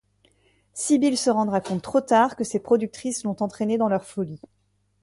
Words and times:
Sybille 0.73 1.15
se 1.15 1.29
rendra 1.29 1.61
compte 1.61 1.83
trop 1.83 2.01
tard 2.01 2.35
que 2.35 2.43
ses 2.43 2.59
productrices 2.59 3.23
l’ont 3.23 3.35
entraînée 3.39 3.77
dans 3.77 3.87
leur 3.87 4.03
folie. 4.03 4.41